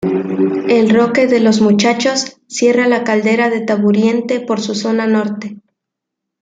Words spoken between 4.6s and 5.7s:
zona norte.